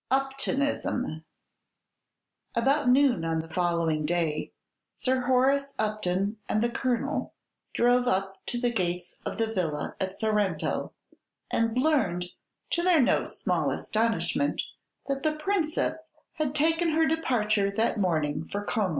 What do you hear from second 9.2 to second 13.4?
of the villa at Sorrento, and learned, to their no